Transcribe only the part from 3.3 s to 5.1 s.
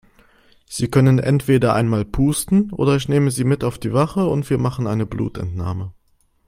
mit auf die Wache und wir machen eine